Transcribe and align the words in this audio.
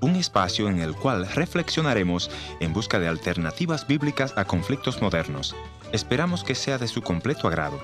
Un 0.00 0.16
espacio 0.16 0.68
en 0.68 0.80
el 0.80 0.96
cual 0.96 1.28
reflexionaremos 1.28 2.28
en 2.58 2.72
busca 2.72 2.98
de 2.98 3.06
alternativas 3.06 3.86
bíblicas 3.86 4.34
a 4.36 4.46
conflictos 4.46 5.00
modernos. 5.00 5.54
Esperamos 5.92 6.42
que 6.42 6.56
sea 6.56 6.76
de 6.76 6.88
su 6.88 7.02
completo 7.02 7.46
agrado. 7.46 7.78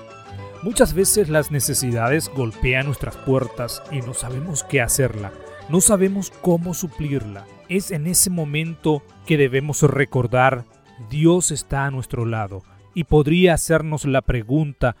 Muchas 0.63 0.93
veces 0.93 1.29
las 1.29 1.49
necesidades 1.49 2.29
golpean 2.35 2.87
nuestras 2.87 3.15
puertas 3.15 3.81
y 3.89 4.01
no 4.01 4.13
sabemos 4.13 4.65
qué 4.65 4.81
hacerla, 4.81 5.31
no 5.69 5.79
sabemos 5.79 6.29
cómo 6.41 6.73
suplirla. 6.73 7.45
Es 7.69 7.91
en 7.91 8.05
ese 8.07 8.29
momento 8.29 9.01
que 9.25 9.37
debemos 9.37 9.81
recordar, 9.83 10.65
Dios 11.09 11.51
está 11.51 11.85
a 11.85 11.91
nuestro 11.91 12.25
lado 12.25 12.63
y 12.93 13.05
podría 13.05 13.53
hacernos 13.53 14.03
la 14.03 14.21
pregunta, 14.21 14.97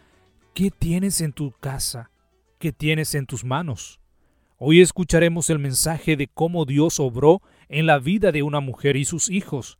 ¿qué 0.53 0.71
tienes 0.71 1.19
en 1.19 1.33
tu 1.33 1.51
casa? 1.51 2.11
¿Qué 2.59 2.71
tienes 2.71 3.13
en 3.13 3.25
tus 3.25 3.43
manos? 3.43 3.99
Hoy 4.65 4.79
escucharemos 4.79 5.49
el 5.49 5.59
mensaje 5.59 6.15
de 6.15 6.29
cómo 6.33 6.63
Dios 6.63 6.97
obró 7.01 7.41
en 7.67 7.85
la 7.85 7.99
vida 7.99 8.31
de 8.31 8.43
una 8.43 8.61
mujer 8.61 8.95
y 8.95 9.03
sus 9.03 9.29
hijos. 9.29 9.77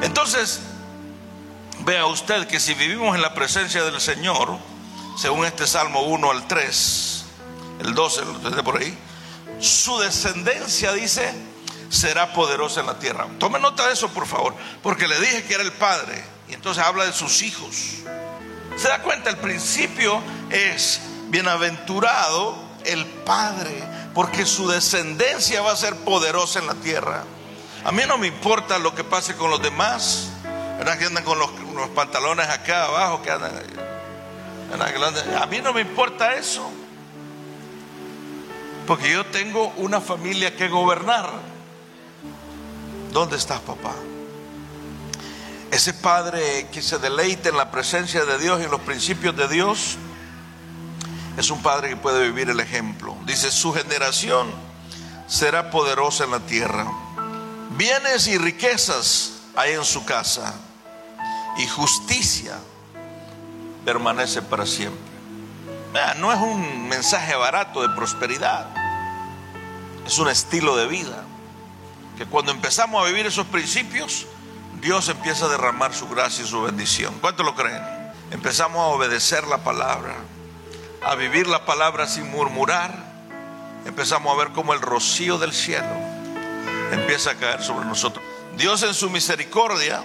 Entonces, 0.01 0.61
vea 1.81 2.07
usted 2.07 2.47
que 2.47 2.61
si 2.61 2.73
vivimos 2.73 3.15
en 3.15 3.21
la 3.21 3.35
presencia 3.35 3.85
del 3.85 4.01
Señor, 4.01 4.57
según 5.19 5.45
este 5.45 5.67
Salmo 5.67 6.01
1 6.05 6.31
al 6.31 6.49
3, 6.49 7.25
el 7.81 7.95
12, 7.95 8.23
de 8.57 8.63
por 8.63 8.79
ahí, 8.79 8.97
su 9.61 9.99
descendencia 9.99 10.95
dice 10.95 11.31
será 11.89 12.33
poderosa 12.33 12.81
en 12.81 12.87
la 12.87 12.99
tierra. 12.99 13.27
Tome 13.39 13.59
nota 13.59 13.87
de 13.87 13.93
eso, 13.93 14.09
por 14.09 14.27
favor, 14.27 14.55
porque 14.83 15.09
le 15.09 15.19
dije 15.21 15.45
que 15.45 15.55
era 15.55 15.63
el 15.63 15.73
Padre 15.73 16.23
y 16.49 16.55
entonces 16.55 16.83
habla 16.83 17.05
de 17.05 17.13
sus 17.13 17.43
hijos. 17.43 17.75
¿Se 18.77 18.89
da 18.89 19.03
cuenta? 19.03 19.31
El 19.31 19.39
principio 19.39 20.21
es 20.51 21.01
bienaventurado 21.29 22.57
el 22.85 23.05
Padre, 23.07 23.83
porque 24.15 24.47
su 24.47 24.69
descendencia 24.69 25.63
va 25.63 25.73
a 25.73 25.77
ser 25.77 25.97
poderosa 25.97 26.61
en 26.61 26.67
la 26.67 26.75
tierra. 26.75 27.25
A 27.85 27.93
mí 27.93 28.03
no 28.07 28.19
me 28.19 28.27
importa 28.27 28.79
lo 28.79 28.95
que 28.95 29.05
pase 29.05 29.35
con 29.37 29.51
los 29.51 29.63
demás, 29.63 30.29
¿verdad? 30.79 30.99
Que 30.99 31.07
andan 31.07 31.25
con 31.25 31.39
los, 31.39 31.51
pantalones 31.95 32.49
acá 32.49 32.85
abajo, 32.85 33.23
que 33.23 33.31
andan. 33.31 33.53
A 35.41 35.47
mí 35.47 35.61
no 35.63 35.73
me 35.73 35.81
importa 35.81 36.35
eso, 36.35 36.71
porque 38.87 39.11
yo 39.11 39.25
tengo 39.27 39.73
una 39.77 40.01
familia 40.01 40.55
que 40.57 40.69
gobernar. 40.69 41.56
¿Dónde 43.17 43.39
estás, 43.39 43.61
papá? 43.61 43.95
Ese 45.71 45.95
padre 45.95 46.69
que 46.71 46.83
se 46.83 46.99
deleita 46.99 47.49
en 47.49 47.57
la 47.57 47.71
presencia 47.71 48.27
de 48.27 48.37
Dios 48.37 48.61
y 48.61 48.65
en 48.65 48.71
los 48.71 48.83
principios 48.83 49.35
de 49.35 49.49
Dios 49.49 49.97
es 51.39 51.49
un 51.49 51.63
padre 51.63 51.89
que 51.89 51.97
puede 51.97 52.23
vivir 52.25 52.51
el 52.51 52.61
ejemplo. 52.61 53.17
Dice, 53.25 53.51
su 53.51 53.73
generación 53.73 54.53
será 55.27 55.71
poderosa 55.71 56.25
en 56.25 56.33
la 56.33 56.41
tierra. 56.41 56.93
Bienes 57.71 58.27
y 58.27 58.37
riquezas 58.37 59.33
hay 59.57 59.73
en 59.73 59.87
su 59.87 60.05
casa 60.05 60.53
y 61.57 61.67
justicia 61.69 62.59
permanece 63.87 64.43
para 64.43 64.67
siempre. 64.67 65.01
No 66.19 66.35
es 66.35 66.39
un 66.39 66.87
mensaje 66.87 67.35
barato 67.35 67.81
de 67.81 67.89
prosperidad, 67.97 68.67
es 70.07 70.19
un 70.19 70.29
estilo 70.29 70.77
de 70.77 70.87
vida. 70.87 71.26
Que 72.17 72.27
cuando 72.27 72.53
empezamos 72.53 73.03
a 73.03 73.07
vivir 73.09 73.27
esos 73.27 73.47
principios, 73.47 74.27
Dios 74.81 75.09
empieza 75.09 75.47
a 75.47 75.49
derramar 75.49 75.95
su 75.95 76.09
gracia 76.09 76.45
y 76.45 76.49
su 76.49 76.63
bendición. 76.63 77.19
¿Cuánto 77.21 77.43
lo 77.43 77.55
creen? 77.55 77.83
Empezamos 78.31 78.79
a 78.79 78.87
obedecer 78.87 79.47
la 79.47 79.59
palabra, 79.59 80.15
a 81.05 81.15
vivir 81.15 81.47
la 81.47 81.65
palabra 81.65 82.07
sin 82.07 82.31
murmurar. 82.31 82.93
Empezamos 83.85 84.35
a 84.35 84.39
ver 84.39 84.53
cómo 84.53 84.73
el 84.73 84.81
rocío 84.81 85.39
del 85.39 85.53
cielo 85.53 86.17
empieza 86.93 87.33
a 87.33 87.35
caer 87.35 87.63
sobre 87.63 87.87
nosotros. 87.87 88.25
Dios 88.57 88.83
en 88.83 88.95
su 88.95 89.11
misericordia 89.11 90.03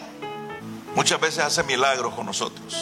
muchas 0.96 1.20
veces 1.20 1.44
hace 1.44 1.64
milagros 1.64 2.14
con 2.14 2.26
nosotros. 2.26 2.76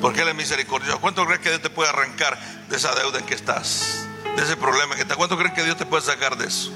Porque 0.00 0.22
Él 0.22 0.28
es 0.28 0.34
misericordioso. 0.34 1.00
¿Cuánto 1.00 1.26
crees 1.26 1.40
que 1.40 1.50
Dios 1.50 1.60
te 1.60 1.70
puede 1.70 1.90
arrancar 1.90 2.38
de 2.68 2.76
esa 2.76 2.94
deuda 2.94 3.18
en 3.18 3.26
que 3.26 3.34
estás? 3.34 4.06
De 4.36 4.42
ese 4.42 4.56
problema 4.56 4.94
que 4.94 5.02
estás. 5.02 5.16
¿Cuánto 5.16 5.36
crees 5.36 5.52
que 5.52 5.64
Dios 5.64 5.76
te 5.76 5.84
puede 5.84 6.02
sacar 6.02 6.36
de 6.36 6.46
eso? 6.46 6.72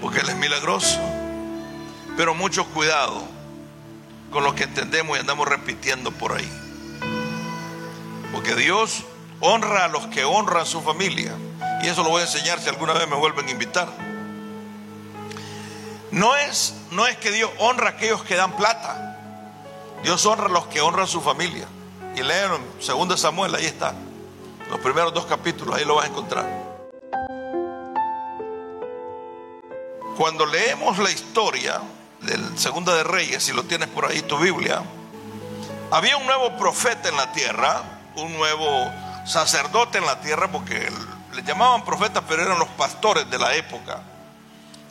Porque 0.00 0.20
Él 0.20 0.28
es 0.28 0.36
milagroso. 0.36 0.98
Pero 2.16 2.34
mucho 2.34 2.66
cuidado 2.66 3.22
con 4.30 4.44
lo 4.44 4.54
que 4.54 4.64
entendemos 4.64 5.16
y 5.16 5.20
andamos 5.20 5.48
repitiendo 5.48 6.12
por 6.12 6.32
ahí. 6.32 6.50
Porque 8.32 8.54
Dios 8.54 9.04
honra 9.40 9.86
a 9.86 9.88
los 9.88 10.06
que 10.06 10.24
honran 10.24 10.66
su 10.66 10.80
familia. 10.80 11.34
Y 11.82 11.88
eso 11.88 12.02
lo 12.02 12.10
voy 12.10 12.20
a 12.20 12.24
enseñar 12.24 12.60
si 12.60 12.68
alguna 12.68 12.92
vez 12.92 13.08
me 13.08 13.16
vuelven 13.16 13.48
a 13.48 13.50
invitar. 13.50 13.88
No 16.10 16.34
es, 16.36 16.74
no 16.90 17.06
es 17.06 17.16
que 17.16 17.30
Dios 17.30 17.50
honra 17.58 17.88
a 17.88 17.90
aquellos 17.90 18.22
que 18.24 18.34
dan 18.36 18.56
plata. 18.56 19.18
Dios 20.02 20.24
honra 20.26 20.46
a 20.46 20.48
los 20.50 20.66
que 20.66 20.80
honran 20.80 21.06
su 21.06 21.20
familia. 21.20 21.66
Y 22.16 22.22
leen 22.22 22.50
2 22.86 23.20
Samuel, 23.20 23.54
ahí 23.54 23.66
está. 23.66 23.94
Los 24.70 24.80
primeros 24.80 25.12
dos 25.14 25.26
capítulos, 25.26 25.74
ahí 25.74 25.84
lo 25.84 25.96
vas 25.96 26.06
a 26.06 26.08
encontrar. 26.08 26.69
Cuando 30.20 30.44
leemos 30.44 30.98
la 30.98 31.10
historia 31.10 31.80
del 32.20 32.58
Segunda 32.58 32.94
de 32.94 33.04
Reyes, 33.04 33.42
si 33.42 33.54
lo 33.54 33.62
tienes 33.62 33.88
por 33.88 34.04
ahí 34.04 34.20
tu 34.20 34.36
Biblia, 34.36 34.82
había 35.90 36.18
un 36.18 36.26
nuevo 36.26 36.58
profeta 36.58 37.08
en 37.08 37.16
la 37.16 37.32
tierra, 37.32 37.82
un 38.16 38.36
nuevo 38.36 38.92
sacerdote 39.24 39.96
en 39.96 40.04
la 40.04 40.20
tierra, 40.20 40.52
porque 40.52 40.92
le 41.32 41.42
llamaban 41.42 41.86
profetas, 41.86 42.22
pero 42.28 42.42
eran 42.42 42.58
los 42.58 42.68
pastores 42.68 43.30
de 43.30 43.38
la 43.38 43.54
época, 43.54 44.02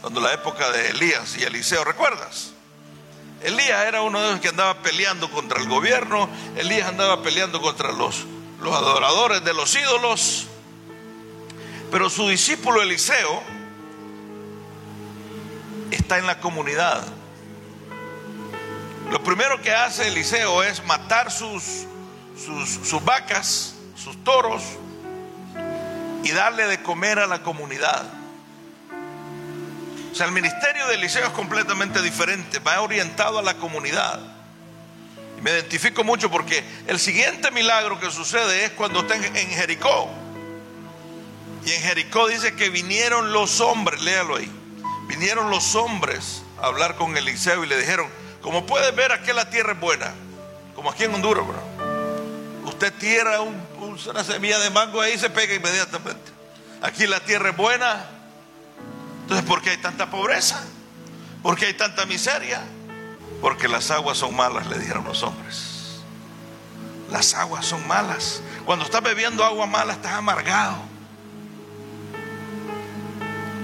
cuando 0.02 0.20
la 0.20 0.34
época 0.34 0.72
de 0.72 0.90
Elías 0.90 1.38
y 1.38 1.44
Eliseo, 1.44 1.84
¿recuerdas? 1.84 2.54
Elías 3.44 3.86
era 3.86 4.02
uno 4.02 4.24
de 4.24 4.32
los 4.32 4.40
que 4.40 4.48
andaba 4.48 4.82
peleando 4.82 5.30
contra 5.30 5.62
el 5.62 5.70
gobierno, 5.70 6.28
Elías 6.58 6.90
andaba 6.90 7.22
peleando 7.22 7.62
contra 7.62 7.92
los, 7.92 8.26
los 8.64 8.74
adoradores 8.74 9.44
de 9.44 9.54
los 9.54 9.76
ídolos, 9.76 10.48
pero 11.92 12.10
su 12.10 12.28
discípulo 12.28 12.82
Eliseo 12.82 13.59
está 16.10 16.18
en 16.18 16.28
la 16.28 16.40
comunidad 16.40 17.04
lo 19.12 19.24
primero 19.24 19.60
que 19.62 19.74
hace 19.74 20.08
Eliseo 20.08 20.64
es 20.64 20.86
matar 20.86 21.32
sus, 21.32 21.64
sus, 22.38 23.04
vacas, 23.04 23.74
sus 23.96 24.24
toros, 24.24 24.62
y 26.24 26.32
darle 26.32 26.68
de 26.68 26.82
comer 26.84 27.18
a 27.18 27.26
la 27.26 27.42
comunidad. 27.42 28.06
O 30.12 30.16
sea, 30.16 30.28
el 30.28 30.32
ministerio 30.32 30.86
de 30.88 30.96
Eliseo 30.96 31.26
es 31.26 31.32
completamente 31.32 32.02
diferente, 32.02 32.60
va 32.60 32.82
orientado 32.82 33.40
a 33.40 33.42
la 33.42 33.56
comunidad. 33.56 34.20
Me 35.42 35.52
identifico 35.52 36.04
mucho 36.04 36.30
porque 36.30 36.64
el 36.88 37.00
siguiente 37.00 37.50
milagro 37.52 38.00
que 38.00 38.12
sucede 38.12 38.66
es 38.66 38.72
cuando 38.72 39.00
está 39.00 39.16
en 39.16 39.50
Jericó. 39.50 40.10
Y 41.66 41.72
en 41.72 41.82
Jericó 41.82 42.28
dice 42.28 42.54
que 42.56 42.70
vinieron 42.70 43.32
los 43.32 43.60
hombres, 43.62 44.02
léalo 44.02 44.36
ahí, 44.36 44.52
vinieron 45.10 45.50
los 45.50 45.74
hombres 45.74 46.44
a 46.62 46.68
hablar 46.68 46.96
con 46.96 47.18
Eliseo 47.18 47.64
y 47.64 47.68
le 47.68 47.78
dijeron, 47.78 48.08
como 48.42 48.68
puedes 48.68 48.96
ver, 48.96 49.12
aquí 49.12 49.34
la 49.34 49.50
tierra 49.50 49.74
es 49.74 49.80
buena, 49.80 50.14
como 50.76 50.92
aquí 50.92 51.04
en 51.04 51.16
Honduras, 51.16 51.46
bro. 51.46 52.70
Usted 52.70 52.94
tira 52.94 53.42
una 53.42 54.24
semilla 54.24 54.60
de 54.60 54.70
mango 54.70 55.02
ahí 55.02 55.14
y 55.14 55.18
se 55.18 55.32
pega 55.32 55.56
inmediatamente. 55.56 56.32
Aquí 56.84 57.08
la 57.08 57.20
tierra 57.20 57.50
es 57.50 57.58
buena. 57.58 58.06
Entonces, 59.24 59.46
¿por 59.48 59.62
qué 59.64 59.72
hay 59.72 59.78
tanta 59.78 60.12
pobreza? 60.12 60.64
¿Por 61.42 61.58
qué 61.58 61.66
hay 61.66 61.74
tanta 61.74 62.06
miseria? 62.06 62.62
Porque 63.42 63.68
las 63.68 63.90
aguas 63.90 64.20
son 64.20 64.36
malas, 64.36 64.68
le 64.68 64.78
dijeron 64.78 65.04
los 65.06 65.24
hombres. 65.24 66.02
Las 67.10 67.34
aguas 67.34 67.66
son 67.66 67.86
malas. 67.88 68.42
Cuando 68.64 68.86
estás 68.86 69.02
bebiendo 69.02 69.44
agua 69.44 69.66
mala, 69.66 69.94
estás 69.94 70.14
amargado. 70.14 70.78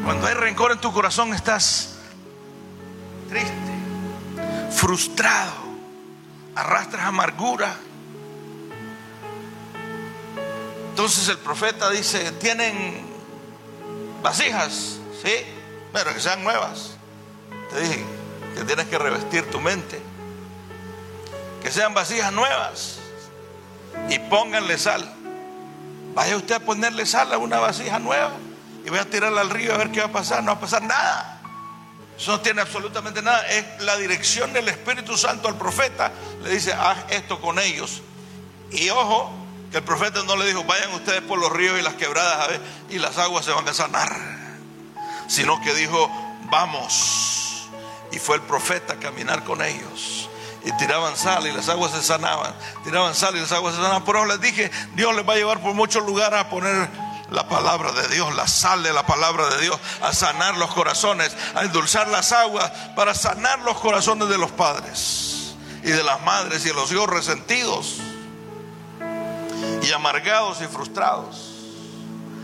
Cuando 0.05 0.27
hay 0.27 0.35
rencor 0.35 0.71
en 0.71 0.77
tu 0.77 0.93
corazón, 0.93 1.33
estás 1.33 1.95
triste, 3.27 3.51
frustrado, 4.69 5.51
arrastras 6.53 7.07
amargura. 7.07 7.75
Entonces 10.91 11.27
el 11.27 11.39
profeta 11.39 11.89
dice, 11.89 12.31
tienen 12.33 13.03
vasijas, 14.21 14.99
sí, 15.23 15.33
pero 15.91 16.13
que 16.13 16.19
sean 16.19 16.43
nuevas. 16.43 16.91
Te 17.71 17.79
dije 17.81 18.05
que 18.55 18.63
tienes 18.63 18.85
que 18.85 18.99
revestir 18.99 19.49
tu 19.49 19.59
mente. 19.59 19.99
Que 21.63 21.71
sean 21.71 21.95
vasijas 21.95 22.31
nuevas 22.31 22.99
y 24.07 24.19
pónganle 24.19 24.77
sal. 24.77 25.11
Vaya 26.13 26.37
usted 26.37 26.53
a 26.53 26.59
ponerle 26.59 27.07
sal 27.07 27.33
a 27.33 27.39
una 27.39 27.57
vasija 27.57 27.97
nueva 27.97 28.33
y 28.85 28.89
voy 28.89 28.99
a 28.99 29.09
tirarla 29.09 29.41
al 29.41 29.49
río 29.49 29.73
a 29.73 29.77
ver 29.77 29.91
qué 29.91 29.99
va 29.99 30.05
a 30.05 30.11
pasar. 30.11 30.43
No 30.43 30.51
va 30.51 30.57
a 30.57 30.59
pasar 30.59 30.83
nada. 30.83 31.41
Eso 32.17 32.31
no 32.31 32.41
tiene 32.41 32.61
absolutamente 32.61 33.21
nada. 33.21 33.45
Es 33.47 33.65
la 33.81 33.97
dirección 33.97 34.53
del 34.53 34.67
Espíritu 34.69 35.17
Santo 35.17 35.47
al 35.47 35.57
profeta. 35.57 36.11
Le 36.43 36.51
dice, 36.51 36.71
haz 36.71 36.97
esto 37.09 37.41
con 37.41 37.57
ellos. 37.57 38.03
Y 38.71 38.89
ojo, 38.89 39.33
que 39.71 39.77
el 39.77 39.83
profeta 39.83 40.23
no 40.23 40.35
le 40.35 40.45
dijo, 40.45 40.63
vayan 40.65 40.93
ustedes 40.93 41.21
por 41.21 41.39
los 41.39 41.51
ríos 41.51 41.79
y 41.79 41.81
las 41.81 41.95
quebradas 41.95 42.41
a 42.41 42.47
ver, 42.47 42.61
y 42.89 42.99
las 42.99 43.17
aguas 43.17 43.43
se 43.43 43.51
van 43.51 43.67
a 43.67 43.73
sanar. 43.73 44.15
Sino 45.27 45.59
que 45.61 45.73
dijo, 45.73 46.09
vamos. 46.51 47.67
Y 48.11 48.19
fue 48.19 48.35
el 48.35 48.43
profeta 48.43 48.93
a 48.93 48.97
caminar 48.97 49.43
con 49.43 49.63
ellos. 49.63 50.29
Y 50.63 50.71
tiraban 50.77 51.17
sal 51.17 51.47
y 51.47 51.51
las 51.51 51.69
aguas 51.69 51.91
se 51.91 52.03
sanaban. 52.03 52.53
Tiraban 52.83 53.15
sal 53.15 53.35
y 53.35 53.39
las 53.39 53.51
aguas 53.51 53.73
se 53.73 53.81
sanaban. 53.81 54.05
Pero 54.05 54.25
les 54.25 54.39
dije, 54.39 54.69
Dios 54.93 55.15
les 55.15 55.27
va 55.27 55.33
a 55.33 55.37
llevar 55.37 55.59
por 55.59 55.73
muchos 55.73 56.05
lugares 56.05 56.39
a 56.39 56.49
poner 56.49 56.87
la 57.31 57.47
palabra 57.47 57.91
de 57.91 58.07
Dios, 58.09 58.35
la 58.35 58.47
sal 58.47 58.83
de 58.83 58.93
la 58.93 59.05
palabra 59.05 59.47
de 59.49 59.61
Dios, 59.61 59.79
a 60.01 60.13
sanar 60.13 60.57
los 60.57 60.73
corazones, 60.73 61.35
a 61.55 61.63
endulzar 61.63 62.07
las 62.07 62.31
aguas, 62.31 62.71
para 62.95 63.13
sanar 63.13 63.59
los 63.59 63.79
corazones 63.79 64.29
de 64.29 64.37
los 64.37 64.51
padres 64.51 65.55
y 65.83 65.89
de 65.89 66.03
las 66.03 66.21
madres 66.21 66.65
y 66.65 66.69
de 66.69 66.73
los 66.73 66.91
hijos 66.91 67.09
resentidos 67.09 67.95
y 69.81 69.91
amargados 69.91 70.61
y 70.61 70.65
frustrados. 70.65 71.51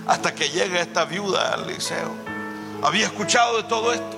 Hasta 0.08 0.34
que 0.34 0.50
llega 0.50 0.82
esta 0.82 1.06
viuda 1.06 1.54
al 1.54 1.68
liceo. 1.68 2.12
Había 2.84 3.06
escuchado 3.06 3.58
de 3.58 3.64
todo 3.64 3.94
esto. 3.94 4.18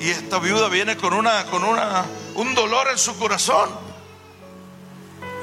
Y 0.00 0.10
esta 0.10 0.38
viuda 0.38 0.68
viene 0.68 0.96
con 0.96 1.12
una, 1.12 1.44
con 1.46 1.62
una, 1.62 2.04
un 2.34 2.54
dolor 2.54 2.88
en 2.90 2.98
su 2.98 3.16
corazón. 3.18 3.70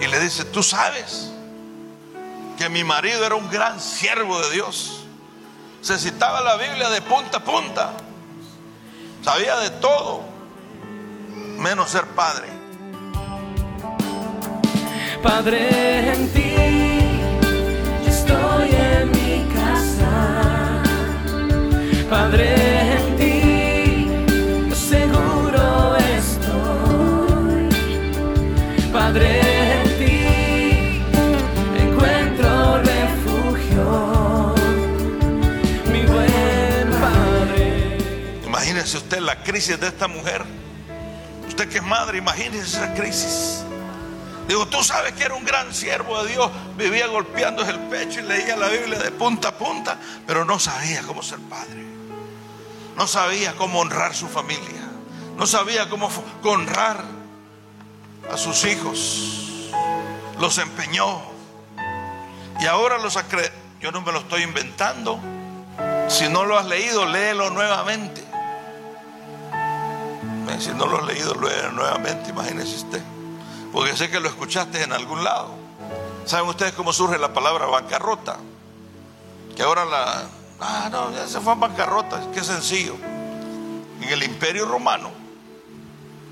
Y 0.01 0.07
le 0.07 0.19
dice, 0.19 0.45
tú 0.45 0.63
sabes 0.63 1.31
que 2.61 2.69
mi 2.69 2.83
marido 2.83 3.25
era 3.25 3.33
un 3.33 3.49
gran 3.49 3.79
siervo 3.79 4.39
de 4.39 4.51
Dios. 4.51 5.03
Se 5.81 5.97
citaba 5.97 6.41
la 6.41 6.57
Biblia 6.57 6.91
de 6.91 7.01
punta 7.01 7.39
a 7.39 7.43
punta. 7.43 7.93
Sabía 9.23 9.57
de 9.57 9.71
todo, 9.71 10.21
menos 11.57 11.89
ser 11.89 12.05
padre. 12.09 12.45
Padre 15.23 16.10
de 39.67 39.87
esta 39.87 40.07
mujer. 40.07 40.43
Usted 41.47 41.69
que 41.69 41.77
es 41.77 41.83
madre, 41.83 42.17
imagínese 42.17 42.77
esa 42.77 42.93
crisis. 42.93 43.63
Digo, 44.47 44.67
tú 44.67 44.83
sabes 44.83 45.13
que 45.13 45.23
era 45.23 45.35
un 45.35 45.45
gran 45.45 45.73
siervo 45.73 46.23
de 46.23 46.31
Dios, 46.33 46.49
vivía 46.75 47.07
golpeándose 47.07 47.71
el 47.71 47.79
pecho 47.81 48.19
y 48.19 48.23
leía 48.23 48.57
la 48.57 48.69
Biblia 48.69 48.97
de 48.99 49.11
punta 49.11 49.49
a 49.49 49.51
punta, 49.53 49.97
pero 50.25 50.43
no 50.45 50.57
sabía 50.59 51.03
cómo 51.03 51.21
ser 51.21 51.39
padre. 51.39 51.85
No 52.97 53.07
sabía 53.07 53.55
cómo 53.55 53.79
honrar 53.79 54.15
su 54.15 54.27
familia. 54.27 54.81
No 55.37 55.45
sabía 55.45 55.87
cómo 55.89 56.09
honrar 56.43 57.03
a 58.31 58.37
sus 58.37 58.65
hijos. 58.65 59.69
Los 60.39 60.57
empeñó. 60.57 61.21
Y 62.59 62.65
ahora 62.65 62.97
los 62.97 63.15
acre... 63.15 63.51
Yo 63.79 63.91
no 63.91 64.01
me 64.01 64.11
lo 64.11 64.19
estoy 64.19 64.43
inventando. 64.43 65.19
Si 66.07 66.29
no 66.29 66.45
lo 66.45 66.57
has 66.57 66.65
leído, 66.65 67.05
léelo 67.05 67.49
nuevamente. 67.49 68.20
Si 70.59 70.71
no 70.71 70.85
lo 70.85 70.97
has 70.97 71.05
leído, 71.05 71.33
léelo 71.35 71.71
nuevamente, 71.71 72.29
imagínese 72.29 72.75
usted. 72.75 73.01
Porque 73.71 73.95
sé 73.95 74.09
que 74.09 74.19
lo 74.19 74.27
escuchaste 74.27 74.83
en 74.83 74.93
algún 74.93 75.23
lado. 75.23 75.49
¿Saben 76.25 76.47
ustedes 76.49 76.73
cómo 76.73 76.93
surge 76.93 77.17
la 77.17 77.33
palabra 77.33 77.65
bancarrota? 77.65 78.37
Que 79.55 79.63
ahora 79.63 79.85
la... 79.85 80.23
Ah, 80.59 80.89
no, 80.91 81.11
ya 81.11 81.27
se 81.27 81.39
fue 81.39 81.53
a 81.53 81.55
bancarrota, 81.55 82.21
qué 82.33 82.43
sencillo. 82.43 82.95
En 84.01 84.09
el 84.09 84.23
imperio 84.23 84.65
romano, 84.65 85.11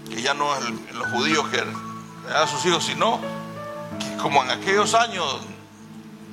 que 0.10 0.22
ya 0.22 0.34
no 0.34 0.56
es 0.56 0.94
los 0.94 1.08
judíos 1.12 1.48
que 1.50 1.64
a 2.32 2.46
sus 2.48 2.66
hijos, 2.66 2.84
sino 2.84 3.20
como 4.22 4.44
en 4.44 4.52
aquellos 4.52 4.94
años 4.94 5.40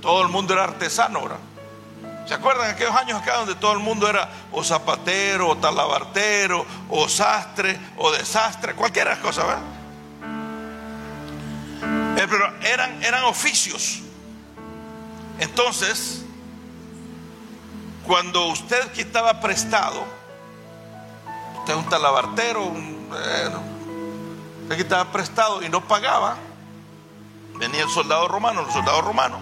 todo 0.02 0.23
el 0.23 0.28
mundo 0.28 0.52
era 0.52 0.64
artesano, 0.64 1.23
¿verdad? 1.23 1.38
¿Se 2.26 2.35
acuerdan 2.35 2.71
aquellos 2.71 2.95
años 2.95 3.23
acá 3.23 3.37
donde 3.37 3.54
todo 3.54 3.73
el 3.73 3.78
mundo 3.78 4.09
era 4.09 4.28
o 4.50 4.64
zapatero, 4.64 5.50
o 5.50 5.56
talabartero, 5.56 6.66
o 6.88 7.09
sastre, 7.09 7.78
o 7.97 8.11
desastre, 8.11 8.75
cualquier 8.75 9.16
cosa, 9.21 9.45
¿verdad? 9.45 9.62
Eh, 12.18 12.26
pero 12.28 12.52
eran, 12.62 13.00
eran 13.04 13.25
oficios. 13.25 14.00
Entonces, 15.38 16.25
cuando 18.04 18.47
usted 18.47 18.90
quitaba 18.90 19.40
prestado, 19.40 20.02
usted 21.59 21.75
es 21.75 21.78
un 21.78 21.88
talabartero, 21.88 22.64
un, 22.64 23.09
usted 24.62 24.76
quitaba 24.76 25.12
prestado 25.12 25.62
y 25.62 25.68
no 25.68 25.87
pagaba, 25.87 26.37
venía 27.54 27.85
el 27.85 27.90
soldado 27.90 28.26
romano, 28.26 28.62
el 28.62 28.73
soldado 28.73 29.00
romano, 29.02 29.38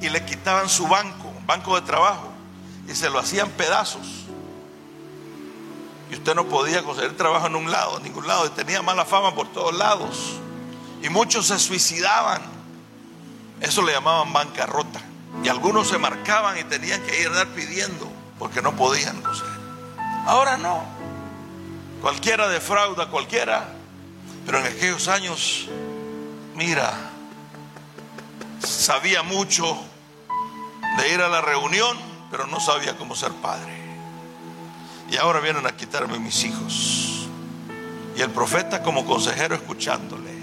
y 0.00 0.08
le 0.08 0.24
quitaban 0.24 0.68
su 0.68 0.86
banco 0.86 1.25
banco 1.46 1.76
de 1.76 1.86
trabajo 1.86 2.32
y 2.88 2.94
se 2.94 3.10
lo 3.10 3.18
hacían 3.18 3.50
pedazos. 3.50 4.24
Y 6.10 6.14
usted 6.14 6.34
no 6.34 6.46
podía 6.46 6.82
conseguir 6.84 7.16
trabajo 7.16 7.46
en 7.46 7.56
un 7.56 7.70
lado, 7.70 7.98
en 7.98 8.04
ningún 8.04 8.26
lado, 8.26 8.46
y 8.46 8.50
tenía 8.50 8.82
mala 8.82 9.04
fama 9.04 9.34
por 9.34 9.48
todos 9.48 9.74
lados. 9.74 10.34
Y 11.02 11.08
muchos 11.08 11.46
se 11.46 11.58
suicidaban. 11.58 12.42
Eso 13.60 13.82
le 13.82 13.92
llamaban 13.92 14.32
bancarrota. 14.32 15.00
Y 15.42 15.48
algunos 15.48 15.88
se 15.88 15.98
marcaban 15.98 16.58
y 16.58 16.64
tenían 16.64 17.02
que 17.02 17.20
ir 17.20 17.28
a 17.28 17.32
dar 17.32 17.48
pidiendo 17.48 18.08
porque 18.38 18.62
no 18.62 18.76
podían 18.76 19.20
conseguir. 19.22 19.52
Ahora 20.26 20.56
no. 20.56 20.84
Cualquiera 22.00 22.48
defrauda, 22.48 23.08
cualquiera. 23.08 23.68
Pero 24.44 24.60
en 24.60 24.66
aquellos 24.66 25.08
años, 25.08 25.66
mira, 26.54 26.92
sabía 28.60 29.22
mucho 29.22 29.76
de 30.98 31.12
ir 31.12 31.20
a 31.20 31.28
la 31.28 31.40
reunión, 31.40 31.96
pero 32.30 32.46
no 32.46 32.60
sabía 32.60 32.96
cómo 32.96 33.14
ser 33.14 33.32
padre. 33.32 33.76
Y 35.10 35.16
ahora 35.16 35.40
vienen 35.40 35.66
a 35.66 35.76
quitarme 35.76 36.18
mis 36.18 36.44
hijos. 36.44 37.28
Y 38.16 38.22
el 38.22 38.30
profeta 38.30 38.82
como 38.82 39.04
consejero 39.04 39.54
escuchándole. 39.54 40.36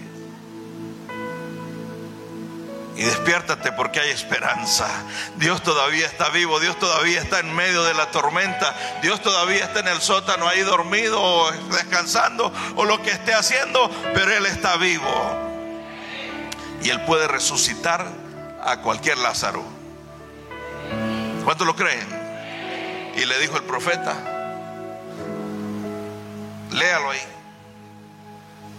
Y 2.95 3.01
despiértate 3.01 3.71
porque 3.71 3.99
hay 3.99 4.11
esperanza. 4.11 4.87
Dios 5.37 5.63
todavía 5.63 6.05
está 6.05 6.29
vivo, 6.29 6.59
Dios 6.59 6.77
todavía 6.77 7.19
está 7.19 7.39
en 7.39 7.53
medio 7.53 7.83
de 7.83 7.95
la 7.95 8.11
tormenta, 8.11 8.75
Dios 9.01 9.19
todavía 9.21 9.65
está 9.65 9.79
en 9.79 9.87
el 9.87 9.99
sótano 9.99 10.47
ahí 10.47 10.61
dormido 10.61 11.19
o 11.19 11.51
descansando 11.71 12.53
o 12.75 12.85
lo 12.85 13.01
que 13.01 13.09
esté 13.09 13.33
haciendo, 13.33 13.89
pero 14.13 14.31
Él 14.37 14.45
está 14.45 14.77
vivo. 14.77 15.09
Y 16.83 16.91
Él 16.91 17.01
puede 17.05 17.27
resucitar 17.27 18.05
a 18.63 18.77
cualquier 18.77 19.17
Lázaro. 19.17 19.72
¿Cuántos 21.43 21.67
lo 21.67 21.75
creen? 21.75 22.07
Y 23.15 23.25
le 23.25 23.39
dijo 23.39 23.57
el 23.57 23.63
profeta, 23.63 24.15
léalo 26.71 27.11
ahí. 27.11 27.19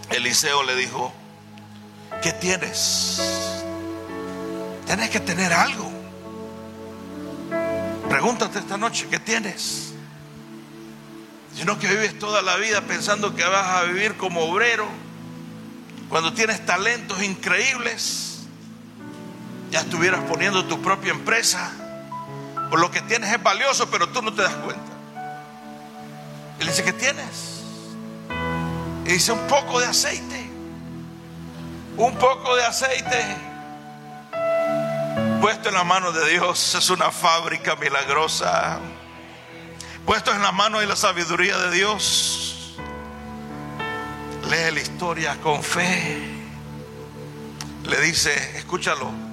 Eliseo 0.09 0.63
le 0.63 0.75
dijo, 0.75 1.13
¿qué 2.21 2.31
tienes? 2.33 3.21
Tienes 4.85 5.09
que 5.09 5.19
tener 5.19 5.53
algo. 5.53 5.91
Pregúntate 8.09 8.59
esta 8.59 8.77
noche, 8.77 9.07
¿qué 9.09 9.19
tienes? 9.19 9.93
Sino 11.55 11.79
que 11.79 11.87
vives 11.87 12.19
toda 12.19 12.41
la 12.41 12.57
vida 12.57 12.81
pensando 12.81 13.35
que 13.35 13.43
vas 13.43 13.67
a 13.77 13.83
vivir 13.83 14.15
como 14.17 14.41
obrero, 14.41 14.87
cuando 16.09 16.33
tienes 16.33 16.65
talentos 16.65 17.23
increíbles, 17.23 18.41
ya 19.71 19.81
estuvieras 19.81 20.21
poniendo 20.25 20.65
tu 20.65 20.81
propia 20.81 21.11
empresa. 21.11 21.84
Por 22.69 22.79
lo 22.79 22.91
que 22.91 23.01
tienes 23.01 23.31
es 23.31 23.41
valioso, 23.41 23.89
pero 23.89 24.09
tú 24.09 24.21
no 24.21 24.33
te 24.33 24.41
das 24.41 24.55
cuenta. 24.55 24.91
Él 26.59 26.67
dice, 26.67 26.83
¿qué 26.83 26.93
tienes? 26.93 27.63
Y 29.05 29.09
dice, 29.09 29.31
un 29.31 29.47
poco 29.47 29.79
de 29.79 29.87
aceite. 29.87 30.49
Un 31.97 32.15
poco 32.15 32.55
de 32.55 32.65
aceite 32.65 33.55
puesto 35.45 35.69
en 35.69 35.75
la 35.75 35.83
mano 35.83 36.11
de 36.11 36.27
Dios 36.27 36.73
es 36.73 36.89
una 36.89 37.11
fábrica 37.11 37.75
milagrosa. 37.75 38.79
Puesto 40.03 40.33
en 40.33 40.41
la 40.41 40.51
mano 40.51 40.79
de 40.79 40.87
la 40.87 40.95
sabiduría 40.95 41.55
de 41.55 41.69
Dios. 41.69 42.75
Lee 44.49 44.73
la 44.73 44.81
historia 44.81 45.37
con 45.43 45.61
fe. 45.61 46.17
Le 47.83 48.01
dice, 48.01 48.57
escúchalo. 48.57 49.24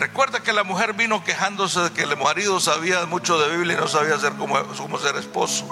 Recuerda 0.00 0.40
que 0.42 0.54
la 0.54 0.64
mujer 0.64 0.94
vino 0.94 1.22
quejándose 1.22 1.78
de 1.80 1.90
que 1.90 2.04
el 2.04 2.16
marido 2.16 2.58
sabía 2.58 3.04
mucho 3.04 3.38
de 3.38 3.54
Biblia 3.54 3.76
y 3.76 3.80
no 3.80 3.86
sabía 3.86 4.18
ser 4.18 4.32
como, 4.32 4.56
ser 4.98 5.14
esposo. 5.16 5.68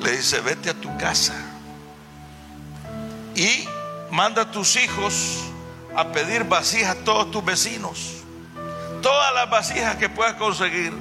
Le 0.00 0.16
dice, 0.16 0.40
vete 0.40 0.70
a 0.70 0.74
tu 0.74 0.96
casa 0.96 1.34
y 3.34 3.68
manda 4.10 4.40
a 4.40 4.50
tus 4.50 4.76
hijos 4.76 5.44
a 5.94 6.12
pedir 6.12 6.44
vasijas 6.44 6.96
a 6.96 7.04
todos 7.04 7.30
tus 7.30 7.44
vecinos. 7.44 8.22
Todas 9.02 9.34
las 9.34 9.50
vasijas 9.50 9.96
que 9.96 10.08
puedas 10.08 10.36
conseguir. 10.36 10.94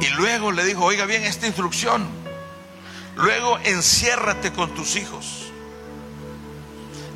Y 0.00 0.08
luego 0.10 0.52
le 0.52 0.64
dijo, 0.64 0.84
oiga 0.84 1.04
bien 1.04 1.24
esta 1.24 1.48
instrucción. 1.48 2.06
Luego 3.16 3.58
enciérrate 3.64 4.52
con 4.52 4.72
tus 4.72 4.94
hijos. 4.94 5.49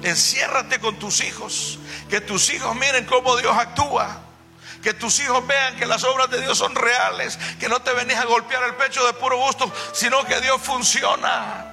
Enciérrate 0.05 0.79
con 0.79 0.99
tus 0.99 1.25
hijos. 1.25 1.79
Que 2.09 2.21
tus 2.21 2.51
hijos 2.51 2.77
miren 2.77 3.07
cómo 3.07 3.37
Dios 3.37 3.57
actúa. 3.57 4.21
Que 4.83 4.93
tus 4.93 5.19
hijos 5.21 5.47
vean 5.47 5.77
que 5.77 5.87
las 5.87 6.05
obras 6.05 6.31
de 6.31 6.41
Dios 6.43 6.59
son 6.59 6.75
reales. 6.75 7.39
Que 7.59 7.69
no 7.69 7.81
te 7.81 7.93
venís 7.95 8.17
a 8.17 8.27
golpear 8.27 8.63
el 8.65 8.75
pecho 8.75 9.05
de 9.07 9.15
puro 9.15 9.39
gusto, 9.39 9.73
sino 9.93 10.23
que 10.25 10.41
Dios 10.43 10.61
funciona. 10.61 11.65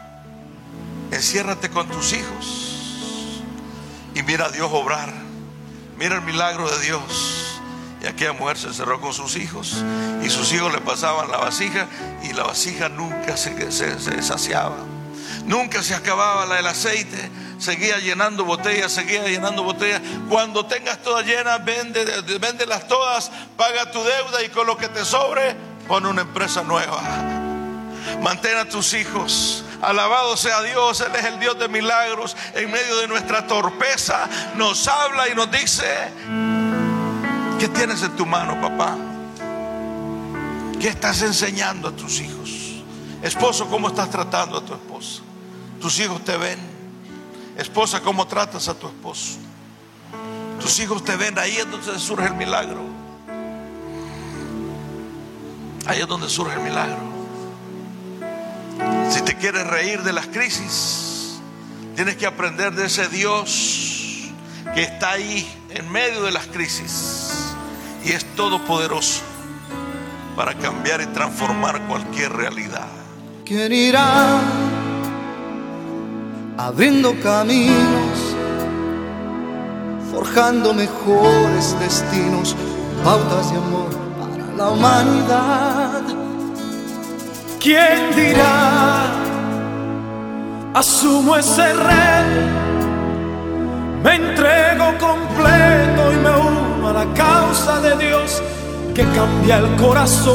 Enciérrate 1.11 1.69
con 1.69 1.89
tus 1.89 2.13
hijos. 2.13 3.43
Y 4.15 4.23
mira 4.23 4.45
a 4.45 4.49
Dios 4.49 4.69
obrar. 4.71 5.11
Mira 5.97 6.15
el 6.15 6.21
milagro 6.21 6.69
de 6.71 6.79
Dios. 6.85 7.59
Y 8.01 8.07
aquella 8.07 8.31
mujer 8.31 8.57
se 8.57 8.67
encerró 8.67 9.01
con 9.01 9.13
sus 9.13 9.35
hijos. 9.35 9.83
Y 10.23 10.29
sus 10.29 10.53
hijos 10.53 10.71
le 10.71 10.79
pasaban 10.79 11.29
la 11.29 11.37
vasija. 11.37 11.87
Y 12.23 12.31
la 12.31 12.43
vasija 12.43 12.87
nunca 12.87 13.35
se, 13.35 13.71
se, 13.73 14.21
saciaba. 14.23 14.77
Nunca 15.45 15.83
se 15.83 15.95
acababa 15.95 16.45
la 16.45 16.55
del 16.55 16.67
aceite. 16.67 17.29
Seguía 17.61 17.99
llenando 17.99 18.43
botellas, 18.43 18.91
seguía 18.91 19.23
llenando 19.23 19.63
botellas. 19.63 20.01
Cuando 20.29 20.65
tengas 20.65 21.01
todas 21.01 21.25
llenas, 21.25 21.63
vende, 21.63 22.03
véndelas 22.39 22.87
todas, 22.87 23.31
paga 23.55 23.91
tu 23.91 24.03
deuda 24.03 24.43
y 24.43 24.49
con 24.49 24.65
lo 24.65 24.75
que 24.77 24.89
te 24.89 25.05
sobre, 25.05 25.55
pon 25.87 26.05
una 26.05 26.23
empresa 26.23 26.63
nueva. 26.63 27.01
Mantén 28.19 28.57
a 28.57 28.65
tus 28.65 28.93
hijos 28.93 29.63
Alabado 29.81 30.37
sea 30.37 30.61
Dios, 30.61 31.01
Él 31.01 31.15
es 31.15 31.25
el 31.25 31.39
Dios 31.39 31.57
de 31.57 31.67
milagros. 31.67 32.37
En 32.53 32.69
medio 32.71 32.97
de 32.97 33.07
nuestra 33.07 33.47
torpeza 33.47 34.29
nos 34.55 34.87
habla 34.87 35.27
y 35.29 35.35
nos 35.35 35.49
dice, 35.51 35.85
¿qué 37.59 37.67
tienes 37.67 38.03
en 38.03 38.15
tu 38.15 38.25
mano, 38.25 38.61
papá? 38.61 38.95
¿Qué 40.79 40.87
estás 40.87 41.21
enseñando 41.23 41.89
a 41.89 41.91
tus 41.91 42.19
hijos? 42.19 42.49
Esposo, 43.23 43.67
¿cómo 43.69 43.87
estás 43.87 44.09
tratando 44.09 44.59
a 44.59 44.65
tu 44.65 44.73
esposa? 44.73 45.21
Tus 45.79 45.99
hijos 45.99 46.23
te 46.23 46.37
ven. 46.37 46.70
Esposa, 47.61 48.01
¿cómo 48.01 48.25
tratas 48.25 48.67
a 48.69 48.73
tu 48.73 48.87
esposo? 48.87 49.37
Tus 50.59 50.79
hijos 50.79 51.03
te 51.03 51.15
ven, 51.15 51.37
ahí 51.37 51.57
es 51.57 51.69
donde 51.69 51.99
surge 51.99 52.25
el 52.25 52.33
milagro. 52.33 52.81
Ahí 55.85 56.01
es 56.01 56.07
donde 56.07 56.27
surge 56.27 56.55
el 56.55 56.61
milagro. 56.61 56.97
Si 59.11 59.21
te 59.21 59.35
quieres 59.35 59.67
reír 59.67 60.01
de 60.01 60.11
las 60.11 60.25
crisis, 60.27 61.39
tienes 61.95 62.15
que 62.15 62.25
aprender 62.25 62.73
de 62.73 62.87
ese 62.87 63.07
Dios 63.09 64.31
que 64.73 64.81
está 64.81 65.11
ahí 65.11 65.47
en 65.69 65.87
medio 65.91 66.23
de 66.23 66.31
las 66.31 66.47
crisis 66.47 67.53
y 68.03 68.11
es 68.11 68.25
todopoderoso 68.35 69.21
para 70.35 70.55
cambiar 70.55 71.01
y 71.01 71.05
transformar 71.07 71.79
cualquier 71.87 72.33
realidad. 72.33 72.87
¿Quién 73.45 73.71
irá 73.71 74.39
abriendo 76.57 77.13
caminos, 77.21 78.35
forjando 80.11 80.73
mejores 80.73 81.77
destinos, 81.79 82.55
pautas 83.03 83.51
de 83.51 83.57
amor 83.57 83.89
para 84.19 84.45
la 84.55 84.69
humanidad? 84.69 86.01
¿Quién 87.59 88.15
dirá? 88.15 89.05
Asumo 90.73 91.35
ese 91.35 91.73
reto, 91.73 92.47
me 94.03 94.15
entrego 94.15 94.97
completo 94.99 96.11
y 96.11 96.15
me 96.15 96.29
uno 96.29 96.87
a 96.87 96.93
la 96.93 97.13
causa 97.13 97.81
de 97.81 97.97
Dios 97.97 98.41
que 98.95 99.03
cambia 99.03 99.57
el 99.57 99.75
corazón. 99.75 100.31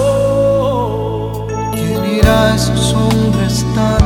¿Quién 1.72 2.04
irá 2.18 2.52
a 2.52 2.54
esos 2.54 2.94
hombres 2.94 3.64
tan 3.74 4.05